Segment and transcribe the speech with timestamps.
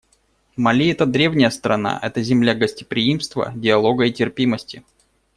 [0.55, 4.83] Мали— это древняя страна, это земля гостеприимства, диалога и терпимости.